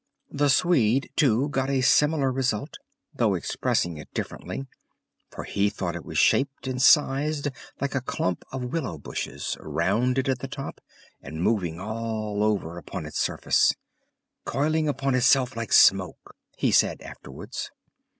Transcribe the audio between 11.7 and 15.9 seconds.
all over upon its surface—"coiling upon itself like